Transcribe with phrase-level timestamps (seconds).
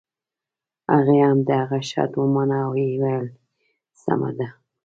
[0.93, 3.27] هغې هم د هغه شرط ومانه او ويې ويل
[4.01, 4.47] سمه ده.